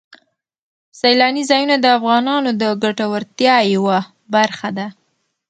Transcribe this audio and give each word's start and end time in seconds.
سیلاني 0.99 1.43
ځایونه 1.49 1.75
د 1.79 1.85
افغانانو 1.97 2.49
د 2.61 2.63
ګټورتیا 2.83 3.55
یوه 3.75 3.99
برخه 4.33 4.69
ده. 4.77 4.87